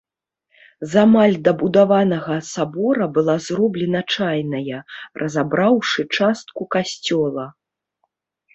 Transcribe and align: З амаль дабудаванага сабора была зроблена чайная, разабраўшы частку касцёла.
З 0.93 1.01
амаль 1.07 1.35
дабудаванага 1.47 2.37
сабора 2.53 3.05
была 3.19 3.35
зроблена 3.49 4.01
чайная, 4.15 4.81
разабраўшы 5.25 6.01
частку 6.21 6.61
касцёла. 6.77 7.45